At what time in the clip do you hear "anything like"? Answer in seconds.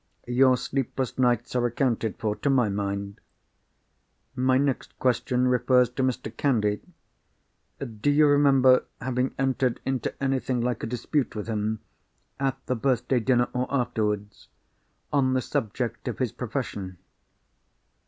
10.19-10.81